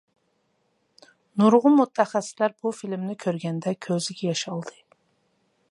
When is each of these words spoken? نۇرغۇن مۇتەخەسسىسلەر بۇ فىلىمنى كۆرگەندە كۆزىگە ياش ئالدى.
نۇرغۇن 1.41 1.75
مۇتەخەسسىسلەر 1.81 2.57
بۇ 2.63 2.73
فىلىمنى 2.79 3.19
كۆرگەندە 3.27 3.75
كۆزىگە 3.89 4.27
ياش 4.31 4.45
ئالدى. 4.55 4.79